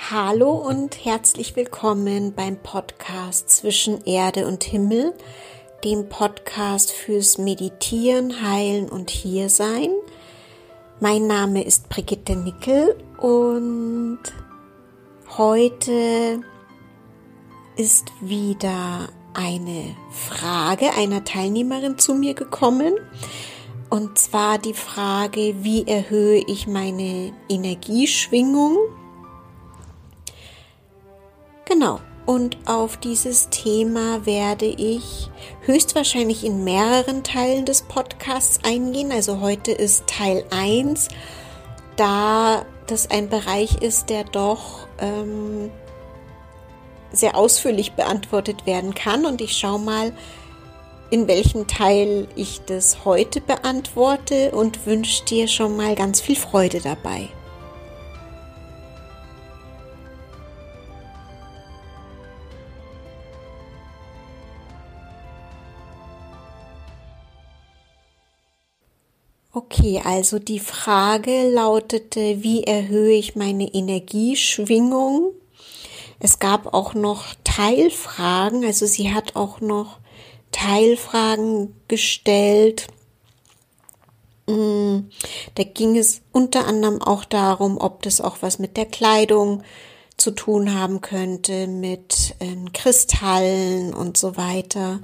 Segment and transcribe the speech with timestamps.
[0.00, 5.12] Hallo und herzlich willkommen beim Podcast Zwischen Erde und Himmel,
[5.84, 9.90] dem Podcast fürs Meditieren, Heilen und Hiersein.
[11.00, 14.20] Mein Name ist Brigitte Nickel und
[15.36, 16.42] heute
[17.76, 22.94] ist wieder eine Frage einer Teilnehmerin zu mir gekommen.
[23.90, 28.78] Und zwar die Frage, wie erhöhe ich meine Energieschwingung?
[31.68, 32.00] Genau.
[32.24, 35.30] Und auf dieses Thema werde ich
[35.62, 39.12] höchstwahrscheinlich in mehreren Teilen des Podcasts eingehen.
[39.12, 41.08] Also heute ist Teil 1,
[41.96, 45.70] da das ein Bereich ist, der doch ähm,
[47.12, 49.26] sehr ausführlich beantwortet werden kann.
[49.26, 50.12] Und ich schaue mal,
[51.10, 56.80] in welchem Teil ich das heute beantworte und wünsche dir schon mal ganz viel Freude
[56.80, 57.28] dabei.
[69.78, 75.32] Okay, also die Frage lautete, wie erhöhe ich meine Energieschwingung?
[76.18, 80.00] Es gab auch noch Teilfragen, also sie hat auch noch
[80.50, 82.88] Teilfragen gestellt.
[84.48, 85.10] Mm,
[85.54, 89.62] da ging es unter anderem auch darum, ob das auch was mit der Kleidung
[90.16, 94.98] zu tun haben könnte, mit äh, Kristallen und so weiter.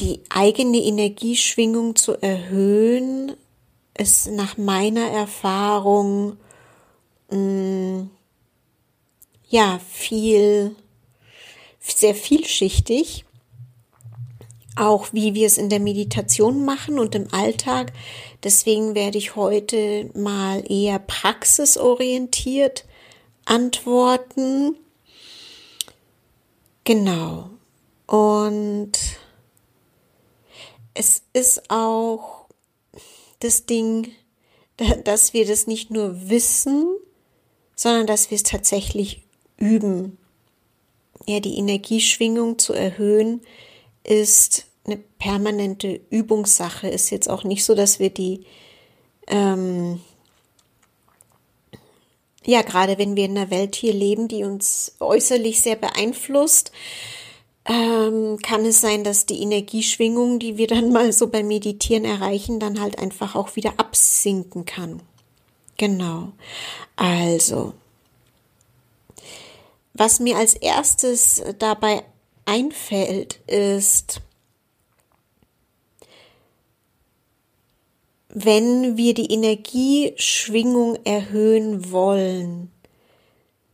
[0.00, 3.36] Die eigene Energieschwingung zu erhöhen,
[3.98, 6.36] ist nach meiner Erfahrung
[7.30, 8.10] mh, mm,
[9.48, 10.74] ja viel,
[11.80, 13.24] sehr vielschichtig.
[14.78, 17.94] Auch wie wir es in der Meditation machen und im Alltag.
[18.44, 22.84] Deswegen werde ich heute mal eher praxisorientiert
[23.46, 24.76] antworten.
[26.84, 27.48] Genau.
[28.06, 28.92] Und
[30.96, 32.46] es ist auch
[33.40, 34.08] das Ding,
[35.04, 36.86] dass wir das nicht nur wissen,
[37.74, 39.22] sondern dass wir es tatsächlich
[39.56, 40.18] üben.
[41.26, 43.42] Ja, die Energieschwingung zu erhöhen
[44.04, 46.88] ist eine permanente Übungssache.
[46.88, 48.44] Ist jetzt auch nicht so, dass wir die,
[49.26, 50.00] ähm,
[52.44, 56.70] ja, gerade wenn wir in einer Welt hier leben, die uns äußerlich sehr beeinflusst,
[58.06, 62.60] ähm, kann es sein, dass die Energieschwingung, die wir dann mal so beim Meditieren erreichen,
[62.60, 65.02] dann halt einfach auch wieder absinken kann.
[65.76, 66.32] Genau.
[66.96, 67.74] Also,
[69.94, 72.02] was mir als erstes dabei
[72.44, 74.20] einfällt, ist,
[78.28, 82.70] wenn wir die Energieschwingung erhöhen wollen,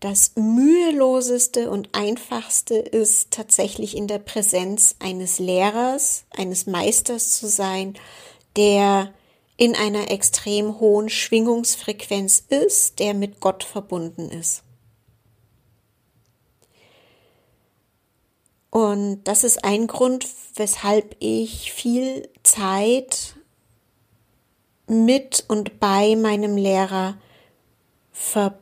[0.03, 7.95] das müheloseste und einfachste ist tatsächlich in der Präsenz eines Lehrers, eines Meisters zu sein,
[8.57, 9.15] der
[9.57, 14.65] in einer extrem hohen Schwingungsfrequenz ist, der mit Gott verbunden ist.
[18.71, 20.27] Und das ist ein Grund,
[20.57, 23.37] weshalb ich viel Zeit
[24.89, 27.19] mit und bei meinem Lehrer
[28.11, 28.62] verbinde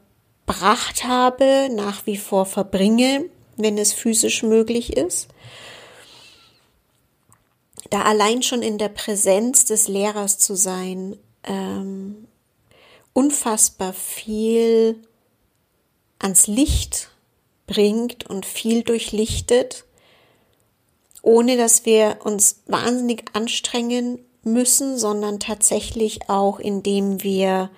[0.50, 5.28] verbracht habe, nach wie vor verbringe, wenn es physisch möglich ist.
[7.90, 12.26] Da allein schon in der Präsenz des Lehrers zu sein, ähm,
[13.12, 15.00] unfassbar viel
[16.18, 17.10] ans Licht
[17.66, 19.84] bringt und viel durchlichtet,
[21.22, 27.70] ohne dass wir uns wahnsinnig anstrengen müssen, sondern tatsächlich auch, indem wir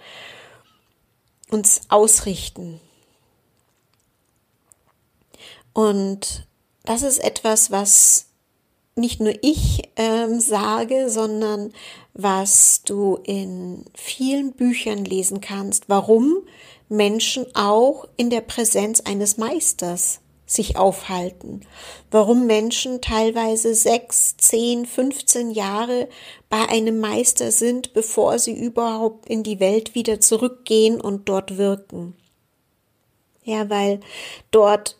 [1.52, 2.80] uns ausrichten.
[5.72, 6.46] Und
[6.84, 8.26] das ist etwas, was
[8.94, 11.72] nicht nur ich ähm, sage, sondern
[12.14, 16.43] was du in vielen Büchern lesen kannst, warum
[16.88, 20.20] Menschen auch in der Präsenz eines Meisters
[20.54, 21.62] sich aufhalten,
[22.10, 26.08] warum Menschen teilweise sechs, zehn, 15 Jahre
[26.49, 32.14] bei einem Meister sind, bevor sie überhaupt in die Welt wieder zurückgehen und dort wirken.
[33.44, 34.00] Ja, weil
[34.50, 34.96] dort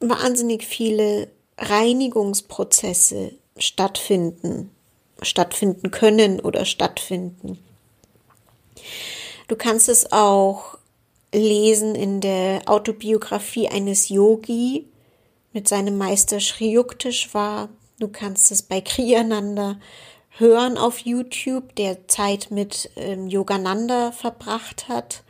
[0.00, 1.28] wahnsinnig viele
[1.58, 4.70] Reinigungsprozesse stattfinden,
[5.20, 7.58] stattfinden können oder stattfinden.
[9.48, 10.78] Du kannst es auch
[11.32, 14.86] lesen in der Autobiografie eines Yogi
[15.52, 17.68] mit seinem Meister Sri Yukteswar.
[17.98, 19.78] Du kannst es bei Kriyananda
[20.38, 25.22] hören auf YouTube, der Zeit mit ähm, Yogananda verbracht hat.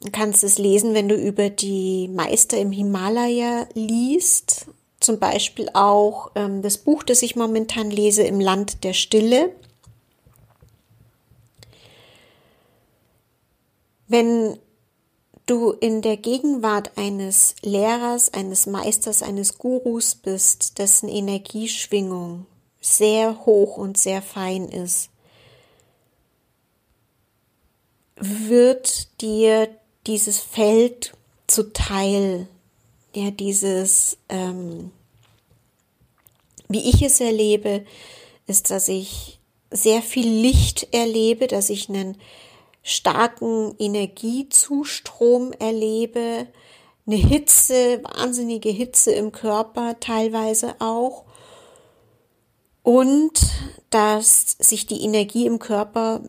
[0.00, 4.66] Du kannst es lesen, wenn du über die Meister im Himalaya liest.
[5.00, 9.52] Zum Beispiel auch ähm, das Buch, das ich momentan lese, Im Land der Stille.
[14.08, 14.58] Wenn
[15.46, 22.46] du in der Gegenwart eines Lehrers, eines Meisters, eines Gurus bist, dessen Energieschwingung
[22.80, 25.10] sehr hoch und sehr fein ist,
[28.16, 29.68] wird dir
[30.06, 31.12] dieses Feld
[31.46, 32.48] zuteil,
[33.14, 34.90] ja, dieses, ähm,
[36.68, 37.84] wie ich es erlebe,
[38.46, 39.38] ist, dass ich
[39.70, 42.16] sehr viel Licht erlebe, dass ich einen
[42.86, 46.46] starken Energiezustrom erlebe,
[47.04, 51.24] eine Hitze, wahnsinnige Hitze im Körper teilweise auch
[52.84, 53.32] und
[53.90, 56.20] dass sich die Energie im Körper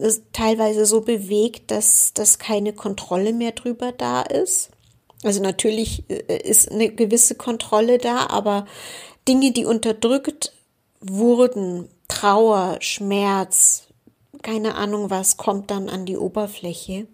[0.00, 4.70] äh, teilweise so bewegt, dass, dass keine Kontrolle mehr drüber da ist.
[5.22, 8.66] Also natürlich äh, ist eine gewisse Kontrolle da, aber
[9.28, 10.52] Dinge, die unterdrückt
[11.00, 13.86] wurden, Trauer, Schmerz,
[14.42, 17.06] keine Ahnung was, kommt dann an die Oberfläche.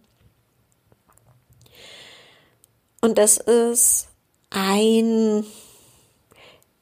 [3.01, 4.09] Und das ist
[4.51, 5.45] ein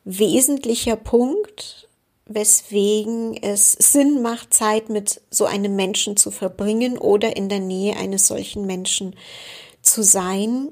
[0.05, 1.89] wesentlicher Punkt,
[2.27, 7.97] weswegen es Sinn macht, Zeit mit so einem Menschen zu verbringen oder in der Nähe
[7.97, 9.17] eines solchen Menschen
[9.83, 10.69] zu sein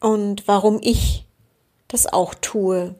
[0.00, 1.24] und warum ich
[1.88, 2.94] das auch tue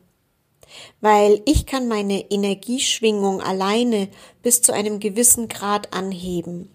[1.00, 4.08] weil ich kann meine Energieschwingung alleine
[4.42, 6.70] bis zu einem gewissen Grad anheben.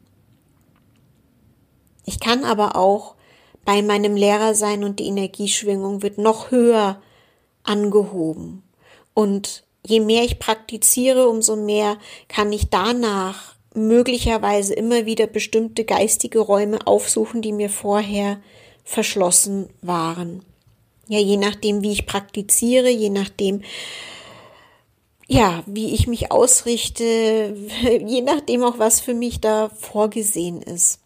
[2.05, 3.15] Ich kann aber auch
[3.65, 7.01] bei meinem Lehrer sein und die Energieschwingung wird noch höher
[7.63, 8.63] angehoben.
[9.13, 11.97] Und je mehr ich praktiziere, umso mehr
[12.29, 18.39] kann ich danach möglicherweise immer wieder bestimmte geistige Räume aufsuchen, die mir vorher
[18.83, 20.43] verschlossen waren.
[21.07, 23.61] Ja, je nachdem, wie ich praktiziere, je nachdem,
[25.27, 27.55] ja, wie ich mich ausrichte,
[28.05, 30.99] je nachdem auch, was für mich da vorgesehen ist.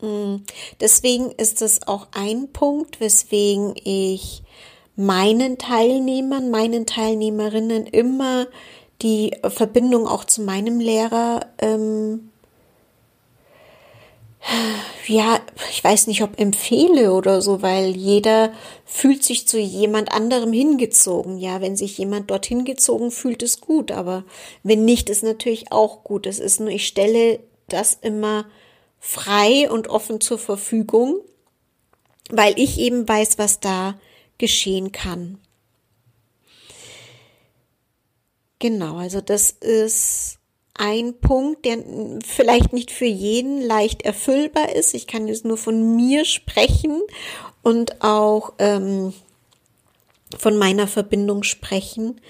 [0.00, 0.36] Mm,
[0.80, 4.42] deswegen ist es auch ein Punkt, weswegen ich
[4.96, 8.46] meinen Teilnehmern, meinen Teilnehmerinnen immer
[9.02, 12.30] die Verbindung auch zu meinem Lehrer ähm,
[15.06, 18.52] ja, ich weiß nicht, ob empfehle oder so, weil jeder
[18.84, 21.38] fühlt sich zu jemand anderem hingezogen.
[21.38, 24.24] Ja, wenn sich jemand dorthin gezogen fühlt, ist gut, aber
[24.62, 26.26] wenn nicht, ist natürlich auch gut.
[26.26, 28.46] Es ist nur, ich stelle das immer
[28.98, 31.16] frei und offen zur Verfügung,
[32.30, 33.98] weil ich eben weiß, was da
[34.38, 35.38] geschehen kann.
[38.58, 40.38] Genau, also das ist
[40.74, 41.78] ein Punkt, der
[42.24, 44.94] vielleicht nicht für jeden leicht erfüllbar ist.
[44.94, 47.00] Ich kann jetzt nur von mir sprechen
[47.62, 49.14] und auch ähm,
[50.36, 52.20] von meiner Verbindung sprechen.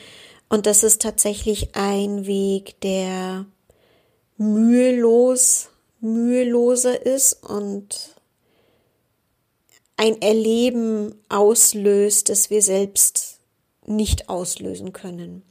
[0.48, 3.46] Und das ist tatsächlich ein Weg, der
[4.36, 5.70] mühelos,
[6.00, 8.14] müheloser ist und
[9.96, 13.38] ein Erleben auslöst, das wir selbst
[13.86, 15.42] nicht auslösen können.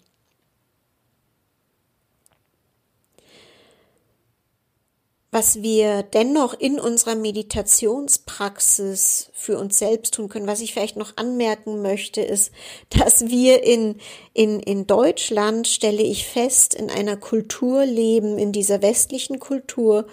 [5.34, 10.46] Was wir dennoch in unserer Meditationspraxis für uns selbst tun können.
[10.46, 12.52] Was ich vielleicht noch anmerken möchte, ist,
[12.90, 13.96] dass wir in,
[14.34, 20.06] in, in Deutschland, stelle ich fest, in einer Kultur leben, in dieser westlichen Kultur,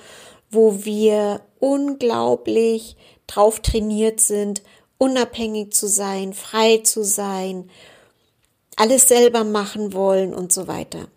[0.50, 2.96] wo wir unglaublich
[3.26, 4.62] drauf trainiert sind,
[4.96, 7.68] unabhängig zu sein, frei zu sein,
[8.76, 11.08] alles selber machen wollen und so weiter.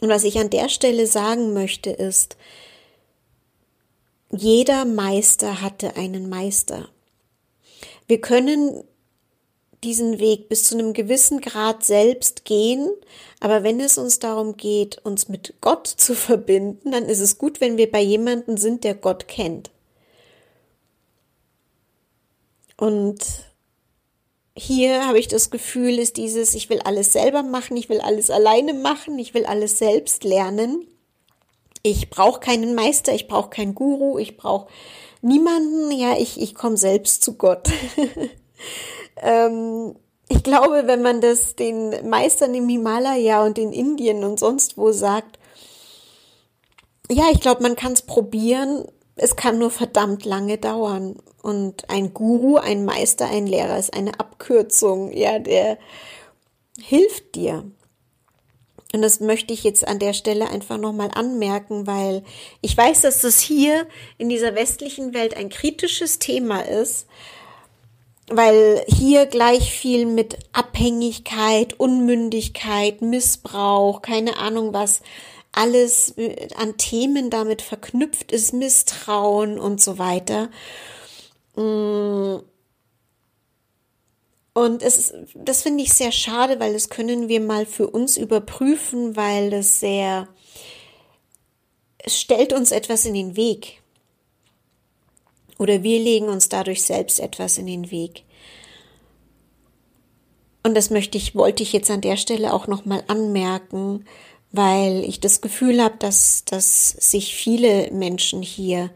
[0.00, 2.36] Und was ich an der Stelle sagen möchte ist,
[4.32, 6.88] jeder Meister hatte einen Meister.
[8.06, 8.84] Wir können
[9.82, 12.90] diesen Weg bis zu einem gewissen Grad selbst gehen,
[13.40, 17.60] aber wenn es uns darum geht, uns mit Gott zu verbinden, dann ist es gut,
[17.60, 19.70] wenn wir bei jemandem sind, der Gott kennt.
[22.76, 23.49] Und
[24.56, 28.30] hier habe ich das Gefühl, ist dieses, ich will alles selber machen, ich will alles
[28.30, 30.86] alleine machen, ich will alles selbst lernen.
[31.82, 34.68] Ich brauche keinen Meister, ich brauche keinen Guru, ich brauche
[35.22, 37.68] niemanden, ja, ich, ich komme selbst zu Gott.
[39.16, 39.94] ähm,
[40.28, 44.92] ich glaube, wenn man das den Meistern im Himalaya und in Indien und sonst wo
[44.92, 45.38] sagt,
[47.10, 48.84] ja, ich glaube, man kann es probieren,
[49.16, 51.16] es kann nur verdammt lange dauern.
[51.42, 55.78] Und ein Guru, ein Meister, ein Lehrer ist eine Abkürzung, ja, der
[56.78, 57.64] hilft dir.
[58.92, 62.24] Und das möchte ich jetzt an der Stelle einfach nochmal anmerken, weil
[62.60, 63.86] ich weiß, dass das hier
[64.18, 67.06] in dieser westlichen Welt ein kritisches Thema ist,
[68.28, 75.02] weil hier gleich viel mit Abhängigkeit, Unmündigkeit, Missbrauch, keine Ahnung was,
[75.52, 76.14] alles
[76.56, 80.48] an Themen damit verknüpft ist, Misstrauen und so weiter.
[81.56, 82.38] Mm.
[84.52, 88.16] Und es ist, das finde ich sehr schade, weil das können wir mal für uns
[88.16, 90.28] überprüfen, weil das sehr,
[91.98, 93.80] es stellt uns etwas in den Weg.
[95.56, 98.24] Oder wir legen uns dadurch selbst etwas in den Weg.
[100.62, 104.04] Und das möchte ich, wollte ich jetzt an der Stelle auch nochmal anmerken,
[104.52, 108.90] weil ich das Gefühl habe, dass, dass sich viele Menschen hier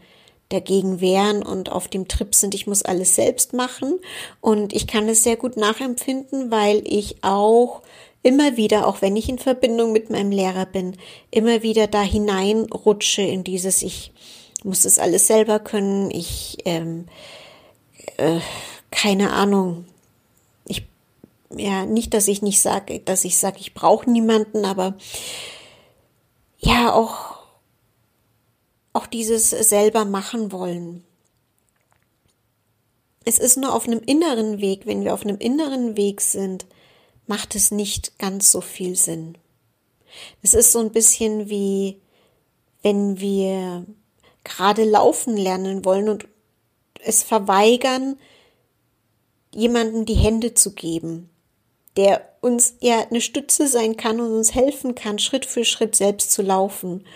[0.48, 3.98] dagegen wehren und auf dem Trip sind, ich muss alles selbst machen.
[4.40, 7.82] Und ich kann es sehr gut nachempfinden, weil ich auch
[8.22, 10.96] immer wieder, auch wenn ich in Verbindung mit meinem Lehrer bin,
[11.30, 14.12] immer wieder da hineinrutsche in dieses, ich
[14.64, 17.06] muss es alles selber können, ich, ähm,
[18.16, 18.40] äh,
[18.90, 19.84] keine Ahnung,
[20.66, 20.86] ich,
[21.54, 24.94] ja, nicht, dass ich nicht sage, dass ich sage, ich brauche niemanden, aber
[26.58, 27.33] ja, auch
[28.94, 31.04] auch dieses selber machen wollen.
[33.26, 36.64] Es ist nur auf einem inneren Weg, wenn wir auf einem inneren Weg sind,
[37.26, 39.36] macht es nicht ganz so viel Sinn.
[40.42, 42.00] Es ist so ein bisschen wie,
[42.82, 43.84] wenn wir
[44.44, 46.28] gerade laufen lernen wollen und
[47.02, 48.16] es verweigern,
[49.52, 51.30] jemanden die Hände zu geben,
[51.96, 56.30] der uns ja eine Stütze sein kann und uns helfen kann, Schritt für Schritt selbst
[56.30, 57.06] zu laufen.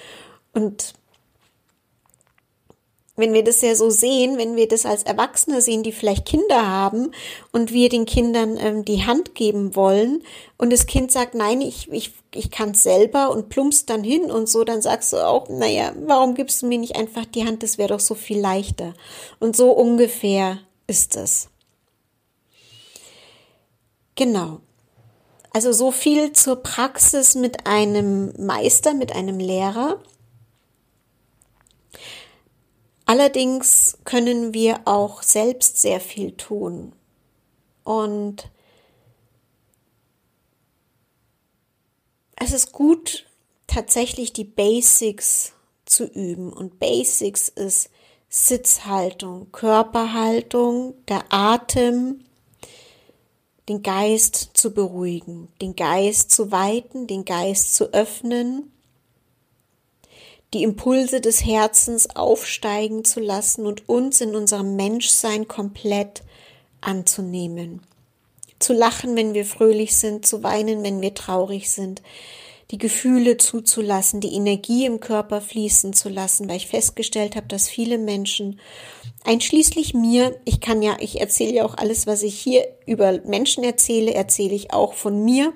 [0.54, 0.94] Und
[3.18, 6.68] wenn wir das ja so sehen, wenn wir das als Erwachsene sehen, die vielleicht Kinder
[6.68, 7.10] haben
[7.52, 10.22] und wir den Kindern ähm, die Hand geben wollen
[10.56, 14.48] und das Kind sagt, nein, ich, ich, ich kann selber und plumpst dann hin und
[14.48, 17.76] so, dann sagst du auch, naja, warum gibst du mir nicht einfach die Hand, das
[17.76, 18.94] wäre doch so viel leichter.
[19.40, 21.48] Und so ungefähr ist es.
[24.14, 24.60] Genau.
[25.52, 30.00] Also so viel zur Praxis mit einem Meister, mit einem Lehrer.
[33.08, 36.92] Allerdings können wir auch selbst sehr viel tun.
[37.82, 38.50] Und
[42.36, 43.24] es ist gut,
[43.66, 45.54] tatsächlich die Basics
[45.86, 46.52] zu üben.
[46.52, 47.88] Und Basics ist
[48.28, 52.26] Sitzhaltung, Körperhaltung, der Atem,
[53.70, 58.70] den Geist zu beruhigen, den Geist zu weiten, den Geist zu öffnen
[60.54, 66.22] die Impulse des Herzens aufsteigen zu lassen und uns in unserem Menschsein komplett
[66.80, 67.82] anzunehmen.
[68.58, 72.02] Zu lachen, wenn wir fröhlich sind, zu weinen, wenn wir traurig sind,
[72.70, 77.68] die Gefühle zuzulassen, die Energie im Körper fließen zu lassen, weil ich festgestellt habe, dass
[77.68, 78.60] viele Menschen,
[79.24, 83.64] einschließlich mir, ich kann ja, ich erzähle ja auch alles, was ich hier über Menschen
[83.64, 85.52] erzähle, erzähle ich auch von mir,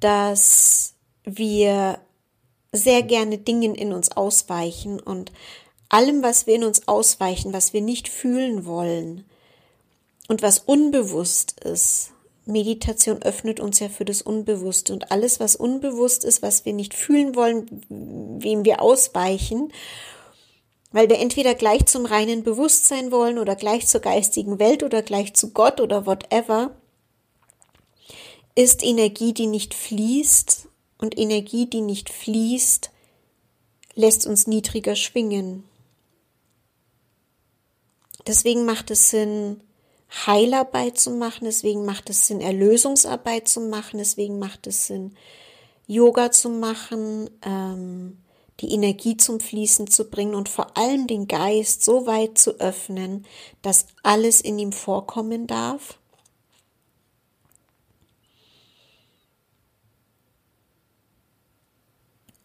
[0.00, 0.94] dass
[1.24, 1.98] wir
[2.72, 5.30] sehr gerne Dingen in uns ausweichen und
[5.90, 9.24] allem, was wir in uns ausweichen, was wir nicht fühlen wollen
[10.28, 12.12] und was unbewusst ist.
[12.46, 16.94] Meditation öffnet uns ja für das Unbewusste und alles, was unbewusst ist, was wir nicht
[16.94, 19.70] fühlen wollen, wem wir ausweichen,
[20.90, 25.34] weil wir entweder gleich zum reinen Bewusstsein wollen oder gleich zur geistigen Welt oder gleich
[25.34, 26.74] zu Gott oder whatever,
[28.54, 30.68] ist Energie, die nicht fließt
[31.02, 32.90] und Energie, die nicht fließt,
[33.94, 35.64] lässt uns niedriger schwingen.
[38.26, 39.60] Deswegen macht es Sinn,
[40.26, 45.16] Heilarbeit zu machen, deswegen macht es Sinn, Erlösungsarbeit zu machen, deswegen macht es Sinn,
[45.88, 48.18] Yoga zu machen, ähm,
[48.60, 53.26] die Energie zum Fließen zu bringen und vor allem den Geist so weit zu öffnen,
[53.62, 55.98] dass alles in ihm vorkommen darf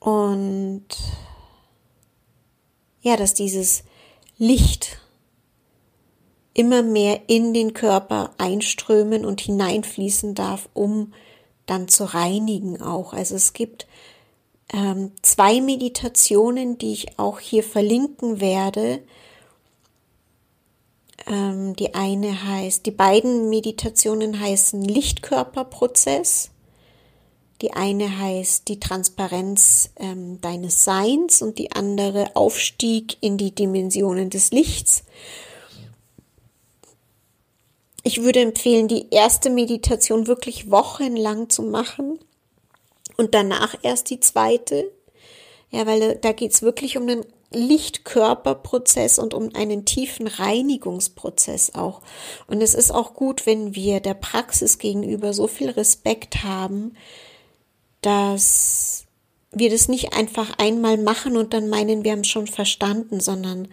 [0.07, 0.87] Und
[3.01, 3.83] ja, dass dieses
[4.37, 4.99] Licht
[6.53, 11.11] immer mehr in den Körper einströmen und hineinfließen darf, um
[11.65, 13.11] dann zu reinigen auch.
[13.11, 13.85] Also es gibt
[14.71, 19.03] ähm, zwei Meditationen, die ich auch hier verlinken werde.
[21.25, 26.51] Ähm, die eine heißt, die beiden Meditationen heißen Lichtkörperprozess
[27.61, 34.29] die eine heißt die Transparenz ähm, deines Seins und die andere Aufstieg in die Dimensionen
[34.29, 35.03] des Lichts.
[38.03, 42.19] Ich würde empfehlen, die erste Meditation wirklich wochenlang zu machen,
[43.17, 44.91] Und danach erst die zweite.
[45.71, 52.01] Ja, weil da geht es wirklich um den Lichtkörperprozess und um einen tiefen Reinigungsprozess auch.
[52.47, 56.95] Und es ist auch gut, wenn wir der Praxis gegenüber so viel Respekt haben,
[58.01, 59.05] dass
[59.51, 63.67] wir das nicht einfach einmal machen und dann meinen, wir haben es schon verstanden, sondern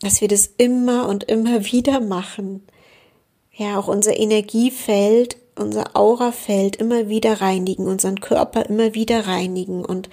[0.00, 2.66] dass wir das immer und immer wieder machen.
[3.52, 10.10] Ja, auch unser Energiefeld, unser Aurafeld immer wieder reinigen, unseren Körper immer wieder reinigen und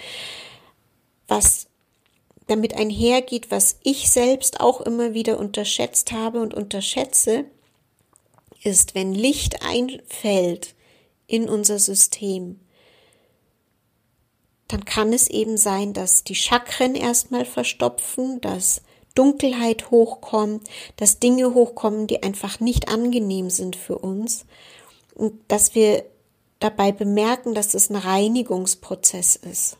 [1.27, 1.67] was
[2.47, 7.45] damit einhergeht, was ich selbst auch immer wieder unterschätzt habe und unterschätze,
[8.63, 10.75] ist, wenn Licht einfällt
[11.27, 12.59] in unser System,
[14.73, 18.81] dann kann es eben sein, dass die Chakren erstmal verstopfen, dass
[19.13, 24.45] Dunkelheit hochkommt, dass Dinge hochkommen, die einfach nicht angenehm sind für uns
[25.13, 26.03] und dass wir
[26.57, 29.77] dabei bemerken, dass es ein Reinigungsprozess ist.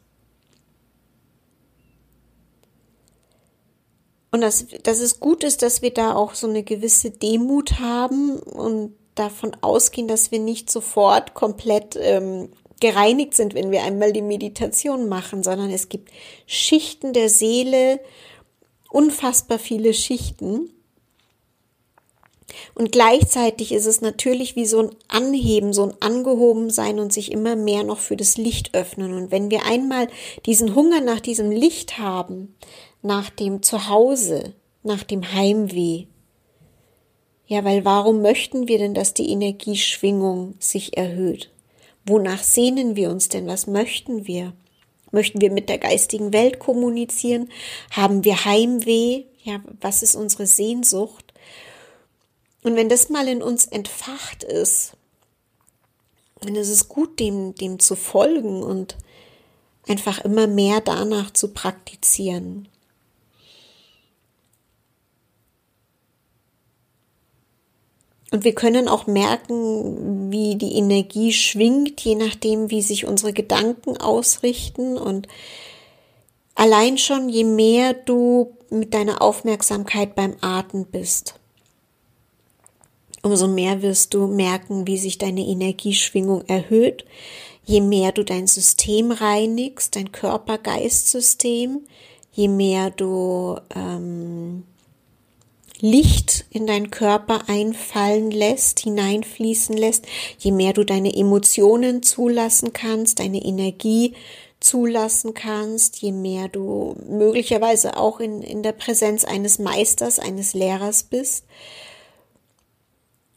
[4.30, 8.38] Und dass, dass es gut ist, dass wir da auch so eine gewisse Demut haben
[8.38, 12.50] und davon ausgehen, dass wir nicht sofort komplett ähm,
[12.84, 16.12] gereinigt sind, wenn wir einmal die Meditation machen, sondern es gibt
[16.46, 18.02] Schichten der Seele,
[18.90, 20.70] unfassbar viele Schichten.
[22.76, 27.56] Und gleichzeitig ist es natürlich wie so ein Anheben, so ein Angehobensein und sich immer
[27.56, 29.14] mehr noch für das Licht öffnen.
[29.14, 30.10] Und wenn wir einmal
[30.46, 32.54] diesen Hunger nach diesem Licht haben,
[33.02, 36.08] nach dem Zuhause, nach dem Heimweh.
[37.48, 41.53] Ja, weil warum möchten wir denn, dass die Energieschwingung sich erhöht?
[42.06, 43.48] Wonach sehnen wir uns denn?
[43.48, 44.54] Was möchten wir?
[45.12, 47.50] Möchten wir mit der geistigen Welt kommunizieren?
[47.92, 49.24] Haben wir Heimweh?
[49.44, 51.34] Ja, was ist unsere Sehnsucht?
[52.64, 54.94] Und wenn das mal in uns entfacht ist,
[56.42, 58.98] dann ist es gut, dem, dem zu folgen und
[59.88, 62.68] einfach immer mehr danach zu praktizieren.
[68.34, 73.96] Und wir können auch merken, wie die Energie schwingt, je nachdem, wie sich unsere Gedanken
[73.98, 74.98] ausrichten.
[74.98, 75.28] Und
[76.56, 81.36] allein schon, je mehr du mit deiner Aufmerksamkeit beim Atmen bist,
[83.22, 87.06] umso mehr wirst du merken, wie sich deine Energieschwingung erhöht.
[87.66, 91.82] Je mehr du dein System reinigst, dein Körper-Geist-System,
[92.32, 94.64] je mehr du ähm,
[95.84, 100.06] Licht in deinen Körper einfallen lässt, hineinfließen lässt,
[100.40, 104.14] je mehr du deine Emotionen zulassen kannst, deine Energie
[104.62, 111.04] zulassen kannst, je mehr du möglicherweise auch in, in der Präsenz eines Meisters, eines Lehrers
[111.04, 111.44] bist,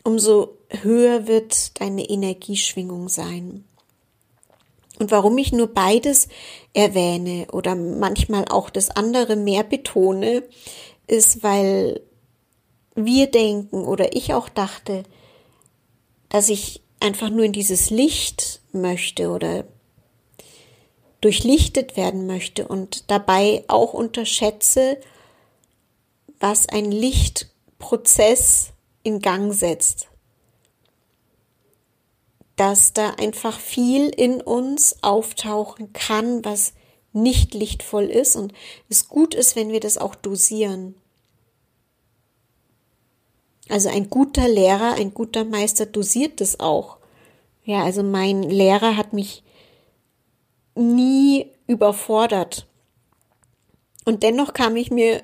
[0.04, 3.64] umso höher wird deine Energieschwingung sein.
[5.00, 6.28] Und warum ich nur beides
[6.74, 10.44] erwähne oder manchmal auch das andere mehr betone,
[11.08, 12.02] ist, weil
[12.96, 15.04] wir denken oder ich auch dachte,
[16.28, 19.64] dass ich einfach nur in dieses Licht möchte oder
[21.20, 24.98] durchlichtet werden möchte und dabei auch unterschätze,
[26.40, 30.08] was ein Lichtprozess in Gang setzt.
[32.56, 36.72] Dass da einfach viel in uns auftauchen kann, was
[37.12, 38.52] nicht lichtvoll ist und
[38.88, 40.94] es gut ist, wenn wir das auch dosieren.
[43.68, 46.98] Also ein guter Lehrer, ein guter Meister dosiert das auch.
[47.64, 49.42] Ja, also mein Lehrer hat mich
[50.76, 52.66] nie überfordert.
[54.04, 55.22] Und dennoch kam ich mir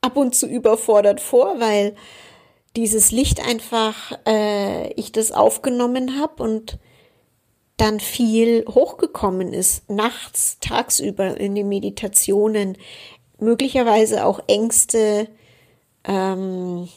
[0.00, 1.94] ab und zu überfordert vor, weil
[2.74, 6.78] dieses Licht einfach, äh, ich das aufgenommen habe und
[7.76, 12.78] dann viel hochgekommen ist, nachts, tagsüber in den Meditationen,
[13.38, 15.28] möglicherweise auch Ängste,
[16.04, 16.88] ähm,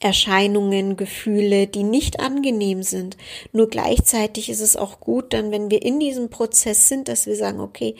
[0.00, 3.16] Erscheinungen, Gefühle, die nicht angenehm sind.
[3.52, 7.36] Nur gleichzeitig ist es auch gut, dann, wenn wir in diesem Prozess sind, dass wir
[7.36, 7.94] sagen, okay,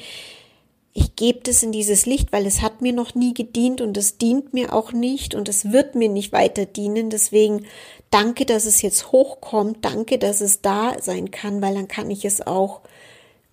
[0.97, 4.17] ich gebe das in dieses Licht, weil es hat mir noch nie gedient und es
[4.17, 7.11] dient mir auch nicht und es wird mir nicht weiter dienen.
[7.11, 7.67] Deswegen
[8.11, 12.25] danke, dass es jetzt hochkommt, danke, dass es da sein kann, weil dann kann ich
[12.25, 12.83] es auch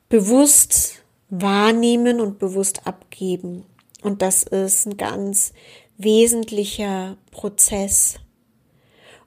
[0.08, 3.66] bewusst wahrnehmen und bewusst abgeben.
[4.04, 5.54] Und das ist ein ganz
[6.04, 8.16] wesentlicher Prozess.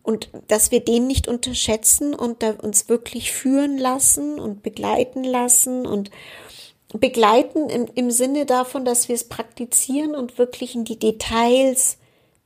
[0.02, 5.86] Und dass wir den nicht unterschätzen und da uns wirklich führen lassen und begleiten lassen
[5.86, 6.10] und
[6.92, 11.96] begleiten im, im Sinne davon, dass wir es praktizieren und wirklich in die Details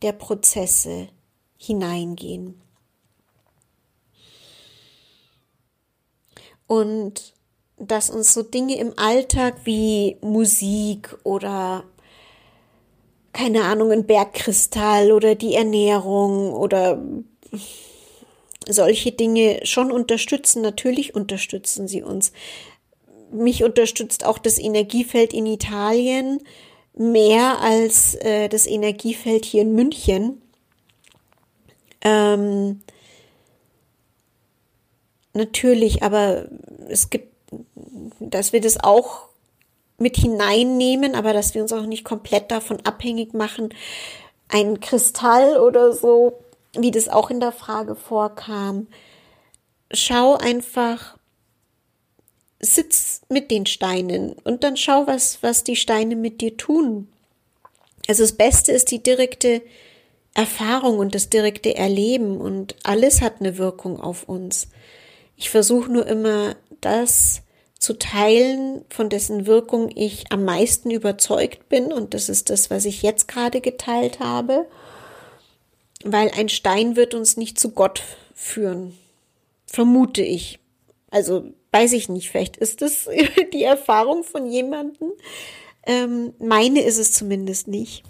[0.03, 1.09] der Prozesse
[1.57, 2.61] hineingehen.
[6.67, 7.35] Und
[7.77, 11.85] dass uns so Dinge im Alltag wie Musik oder
[13.39, 17.01] keine Ahnung, ein Bergkristall oder die Ernährung oder
[18.67, 20.61] solche Dinge schon unterstützen.
[20.61, 22.33] Natürlich unterstützen sie uns.
[23.31, 26.41] Mich unterstützt auch das Energiefeld in Italien
[26.95, 30.43] mehr als äh, das Energiefeld hier in München.
[32.01, 32.81] Ähm,
[35.33, 36.49] natürlich, aber
[36.89, 37.33] es gibt,
[38.19, 39.28] dass wir das auch
[39.99, 43.71] mit hineinnehmen, aber dass wir uns auch nicht komplett davon abhängig machen.
[44.49, 46.39] Ein Kristall oder so,
[46.73, 48.87] wie das auch in der Frage vorkam.
[49.93, 51.19] Schau einfach,
[52.61, 57.09] sitz mit den Steinen und dann schau, was, was die Steine mit dir tun.
[58.09, 59.63] Also das Beste ist die direkte
[60.35, 64.69] Erfahrung und das direkte Erleben und alles hat eine Wirkung auf uns.
[65.37, 67.43] Ich versuche nur immer das
[67.89, 72.85] zu teilen, von dessen Wirkung ich am meisten überzeugt bin und das ist das, was
[72.85, 74.67] ich jetzt gerade geteilt habe,
[76.05, 78.03] weil ein Stein wird uns nicht zu Gott
[78.35, 78.93] führen,
[79.65, 80.59] vermute ich.
[81.11, 83.09] Also weiß ich nicht, vielleicht ist das
[83.55, 85.13] die Erfahrung von jemandem.
[85.87, 88.03] Ähm, meine ist es zumindest nicht.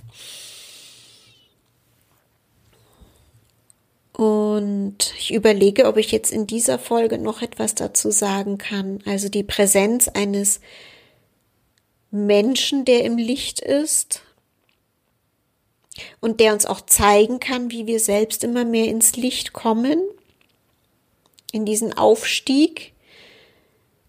[4.19, 8.99] Und ich überlege, ob ich jetzt in dieser Folge noch etwas dazu sagen kann.
[9.07, 10.59] Also die Präsenz eines
[12.11, 14.23] Menschen, der im Licht ist
[16.19, 20.01] und der uns auch zeigen kann, wie wir selbst immer mehr ins Licht kommen,
[21.53, 22.95] in diesen Aufstieg,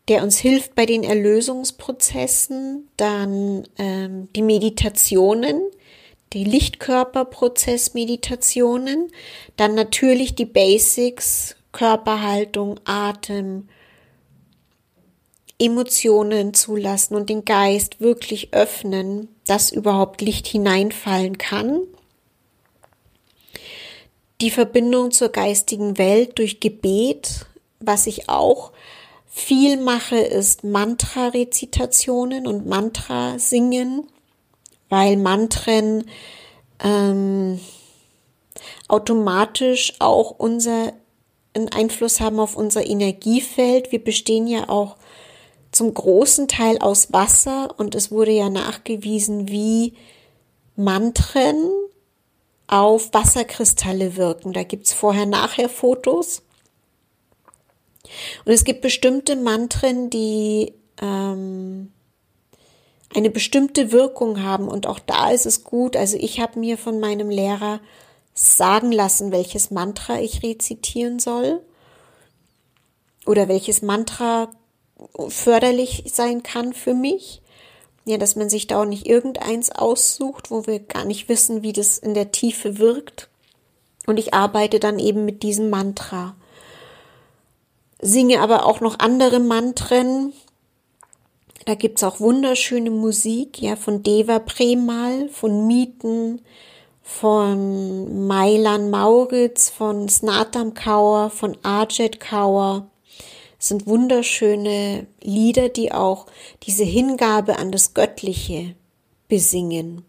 [0.08, 5.62] der uns hilft bei den Erlösungsprozessen, dann ähm, die Meditationen,
[6.34, 9.12] die Lichtkörperprozessmeditationen,
[9.58, 13.70] dann natürlich die Basics, Körperhaltung, Atem,
[15.60, 21.82] Emotionen zulassen und den Geist wirklich öffnen, dass überhaupt Licht hineinfallen kann.
[24.40, 27.46] Die Verbindung zur geistigen Welt durch Gebet,
[27.82, 28.72] was ich auch
[29.28, 34.08] viel mache, ist Mantra-Rezitationen und Mantra-Singen
[34.90, 36.06] weil Mantren
[36.84, 37.60] ähm,
[38.88, 40.94] automatisch auch unser
[41.54, 43.92] einen Einfluss haben auf unser Energiefeld.
[43.92, 44.98] Wir bestehen ja auch
[45.72, 49.94] zum großen Teil aus Wasser und es wurde ja nachgewiesen, wie
[50.76, 51.70] Mantren
[52.68, 54.54] auf Wasserkristalle wirken.
[54.54, 56.44] Da gibt's vorher-nachher Fotos.
[58.46, 61.92] Und es gibt bestimmte Mantren, die ähm,
[63.16, 64.68] eine bestimmte Wirkung haben.
[64.68, 65.96] Und auch da ist es gut.
[65.96, 67.80] Also ich habe mir von meinem Lehrer
[68.34, 71.62] sagen lassen, welches Mantra ich rezitieren soll
[73.26, 74.50] oder welches Mantra
[75.28, 77.42] förderlich sein kann für mich.
[78.06, 81.74] Ja, dass man sich da auch nicht irgendeins aussucht, wo wir gar nicht wissen, wie
[81.74, 83.30] das in der Tiefe wirkt.
[84.08, 86.36] Und ich arbeite dann eben mit diesem Mantra.
[88.02, 90.34] Singe aber auch noch andere Mantren,
[91.66, 96.42] da gibt's auch wunderschöne Musik, ja, von Deva Premal, von Mieten,
[97.02, 102.88] von Mailan Mauritz, von Snatam Kaur, von Arjet Kaur.
[103.60, 106.28] Es sind wunderschöne Lieder, die auch
[106.64, 108.76] diese Hingabe an das Göttliche
[109.28, 110.06] besingen.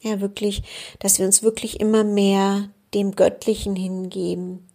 [0.00, 0.62] Ja, wirklich,
[1.00, 4.67] dass wir uns wirklich immer mehr dem Göttlichen hingeben.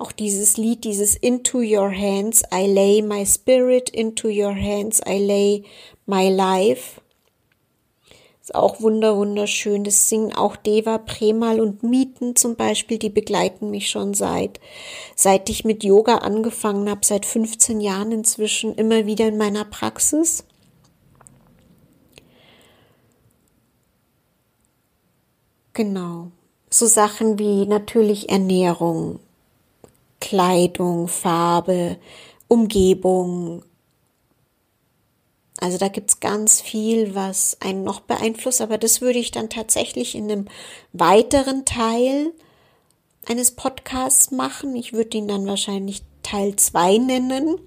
[0.00, 5.18] Auch dieses Lied, dieses Into Your Hands, I lay my spirit, into your hands, I
[5.18, 5.64] lay
[6.06, 7.02] my life.
[8.40, 9.84] Ist auch wunder, wunderschön.
[9.84, 14.58] Das singen auch Deva, Premal und Mieten zum Beispiel, die begleiten mich schon seit,
[15.16, 20.44] seit ich mit Yoga angefangen habe, seit 15 Jahren inzwischen immer wieder in meiner Praxis.
[25.74, 26.30] Genau.
[26.70, 29.20] So Sachen wie natürlich Ernährung,
[30.20, 31.96] Kleidung, Farbe,
[32.48, 33.62] Umgebung.
[35.60, 40.14] Also da gibt's ganz viel, was einen noch beeinflusst, aber das würde ich dann tatsächlich
[40.14, 40.48] in einem
[40.92, 42.32] weiteren Teil
[43.26, 44.74] eines Podcasts machen.
[44.76, 47.58] Ich würde ihn dann wahrscheinlich Teil 2 nennen.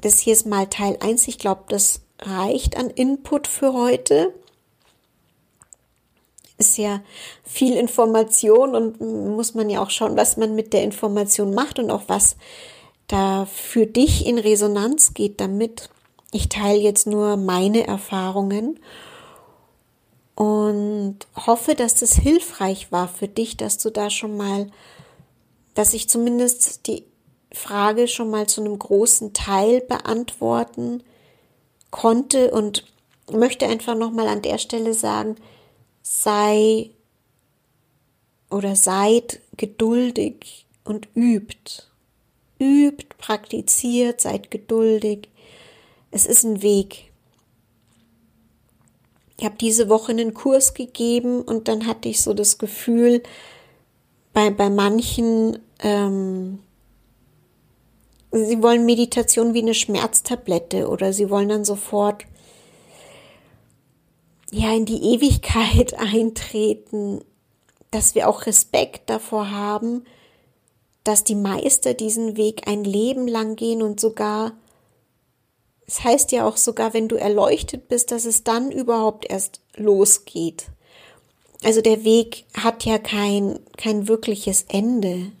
[0.00, 1.28] Das hier ist mal Teil 1.
[1.28, 4.34] Ich glaube, das reicht an Input für heute
[6.58, 7.00] ist ja
[7.44, 11.90] viel Information und muss man ja auch schauen, was man mit der Information macht und
[11.90, 12.36] auch was
[13.08, 15.90] da für dich in Resonanz geht damit.
[16.32, 18.80] Ich teile jetzt nur meine Erfahrungen
[20.34, 24.70] und hoffe, dass das hilfreich war für dich, dass du da schon mal,
[25.74, 27.04] dass ich zumindest die
[27.52, 31.02] Frage schon mal zu einem großen Teil beantworten
[31.90, 32.84] konnte und
[33.32, 35.36] möchte einfach noch mal an der Stelle sagen,
[36.08, 36.90] sei
[38.48, 41.82] oder seid geduldig und übt.
[42.60, 45.28] Übt, praktiziert, seid geduldig.
[46.12, 47.10] Es ist ein Weg.
[49.36, 53.22] Ich habe diese Woche einen Kurs gegeben und dann hatte ich so das Gefühl,
[54.32, 56.60] bei, bei manchen, ähm,
[58.30, 62.24] sie wollen Meditation wie eine Schmerztablette oder sie wollen dann sofort
[64.58, 67.20] ja in die Ewigkeit eintreten,
[67.90, 70.04] dass wir auch Respekt davor haben,
[71.04, 74.52] dass die Meister diesen Weg ein Leben lang gehen und sogar,
[75.86, 80.66] es heißt ja auch sogar, wenn du erleuchtet bist, dass es dann überhaupt erst losgeht.
[81.62, 85.32] Also der Weg hat ja kein, kein wirkliches Ende.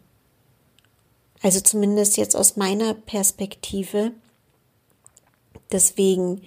[1.42, 4.12] Also zumindest jetzt aus meiner Perspektive.
[5.72, 6.42] Deswegen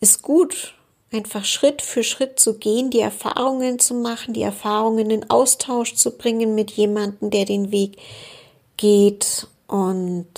[0.00, 0.74] ist gut,
[1.14, 6.10] einfach Schritt für Schritt zu gehen, die Erfahrungen zu machen, die Erfahrungen in Austausch zu
[6.10, 7.96] bringen mit jemandem, der den Weg
[8.76, 10.28] geht und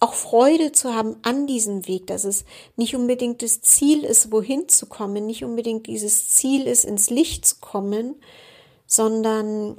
[0.00, 2.44] auch Freude zu haben an diesem Weg, dass es
[2.76, 7.44] nicht unbedingt das Ziel ist, wohin zu kommen, nicht unbedingt dieses Ziel ist, ins Licht
[7.44, 8.14] zu kommen,
[8.86, 9.78] sondern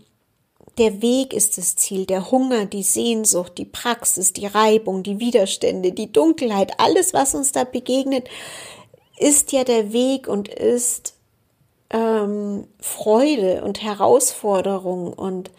[0.79, 5.91] der Weg ist das Ziel, der Hunger, die Sehnsucht, die Praxis, die Reibung, die Widerstände,
[5.91, 8.29] die Dunkelheit, alles, was uns da begegnet,
[9.17, 11.15] ist ja der Weg und ist
[11.89, 15.51] ähm, Freude und Herausforderung und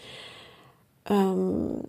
[1.08, 1.82] ähm,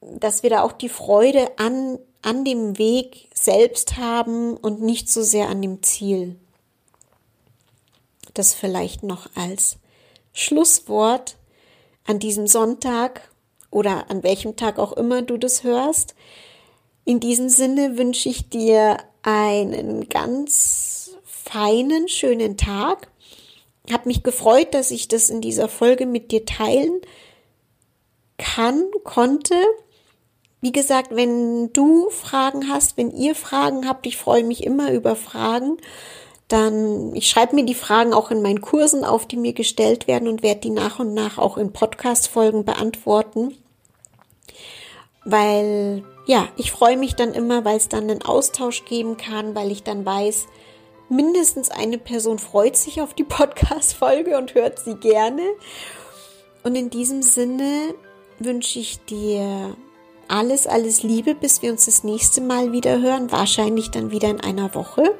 [0.00, 5.22] dass wir da auch die Freude an, an dem Weg selbst haben und nicht so
[5.22, 6.36] sehr an dem Ziel.
[8.34, 9.78] Das vielleicht noch als
[10.32, 11.37] Schlusswort
[12.08, 13.30] an diesem Sonntag
[13.70, 16.14] oder an welchem Tag auch immer du das hörst.
[17.04, 23.08] In diesem Sinne wünsche ich dir einen ganz feinen, schönen Tag.
[23.92, 27.00] Hab mich gefreut, dass ich das in dieser Folge mit dir teilen
[28.38, 29.54] kann, konnte.
[30.62, 35.14] Wie gesagt, wenn du Fragen hast, wenn ihr Fragen habt, ich freue mich immer über
[35.14, 35.76] Fragen
[36.48, 40.28] dann ich schreibe mir die Fragen auch in meinen Kursen auf, die mir gestellt werden
[40.28, 43.54] und werde die nach und nach auch in Podcast-Folgen beantworten.
[45.24, 49.70] Weil, ja, ich freue mich dann immer, weil es dann einen Austausch geben kann, weil
[49.70, 50.46] ich dann weiß,
[51.10, 55.42] mindestens eine Person freut sich auf die Podcast-Folge und hört sie gerne.
[56.62, 57.94] Und in diesem Sinne
[58.38, 59.76] wünsche ich dir
[60.28, 64.40] alles, alles Liebe, bis wir uns das nächste Mal wieder hören, wahrscheinlich dann wieder in
[64.40, 65.14] einer Woche.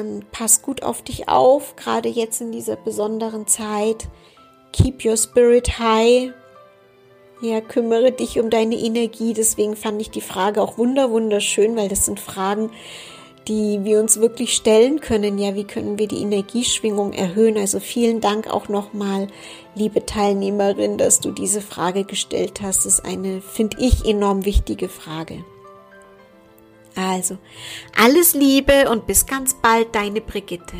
[0.00, 4.08] Und pass gut auf dich auf, gerade jetzt in dieser besonderen Zeit.
[4.72, 6.32] Keep your spirit high.
[7.40, 9.34] Ja, kümmere dich um deine Energie.
[9.34, 12.70] Deswegen fand ich die Frage auch wunder wunderschön, weil das sind Fragen,
[13.48, 15.38] die wir uns wirklich stellen können.
[15.38, 17.58] Ja, wie können wir die Energieschwingung erhöhen?
[17.58, 19.28] Also vielen Dank auch nochmal,
[19.74, 22.86] liebe Teilnehmerin, dass du diese Frage gestellt hast.
[22.86, 25.44] Das ist eine, finde ich, enorm wichtige Frage.
[26.96, 27.38] Also,
[27.96, 30.76] alles Liebe und bis ganz bald, deine Brigitte.